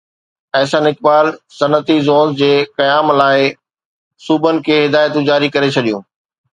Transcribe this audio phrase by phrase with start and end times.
[0.59, 1.25] احسن اقبال
[1.59, 3.47] صنعتي زونز جي قيام لاءِ
[4.27, 6.03] صوبن کي هدايتون جاري ڪري ڇڏيون